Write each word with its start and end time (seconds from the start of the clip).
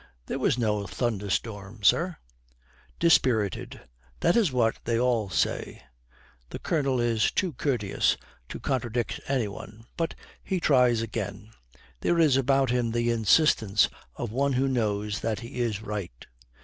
'There 0.25 0.39
was 0.39 0.57
no 0.57 0.87
thunderstorm, 0.87 1.83
sir.' 1.83 2.17
Dispirited, 2.97 3.81
'That 4.21 4.35
is 4.35 4.51
what 4.51 4.79
they 4.83 4.99
all 4.99 5.29
say.' 5.29 5.79
The 6.49 6.57
Colonel 6.57 6.99
is 6.99 7.29
too 7.29 7.53
courteous 7.53 8.17
to 8.49 8.59
contradict 8.59 9.19
any 9.27 9.47
one, 9.47 9.85
but 9.97 10.15
he 10.43 10.59
tries 10.59 11.03
again; 11.03 11.51
there 11.99 12.17
is 12.17 12.35
about 12.35 12.71
him 12.71 12.89
the 12.89 13.11
insistence 13.11 13.89
of 14.15 14.31
one 14.31 14.53
who 14.53 14.67
knows 14.67 15.19
that 15.19 15.41
he 15.41 15.59
is 15.61 15.83
right. 15.83 16.25